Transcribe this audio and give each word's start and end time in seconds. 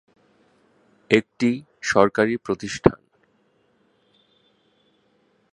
একটি 1.11 1.49
সরকার 1.83 2.27
প্রতিষ্ঠান। 2.37 2.99